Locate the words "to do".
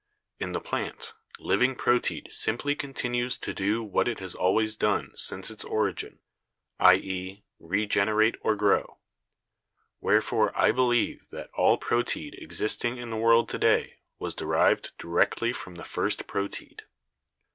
3.37-3.83